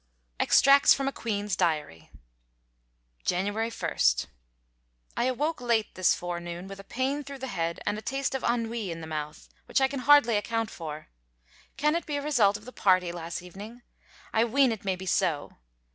[0.39, 2.09] Extracts from a Queen's Diary.
[3.23, 3.97] January 1.
[5.15, 8.43] I awoke late this forenoon with a pain through the head and a taste of
[8.43, 11.09] ennui in the mouth, which I can hardly account for.
[11.77, 13.83] Can it be a result of the party last evening?
[14.33, 15.57] I ween it may be so.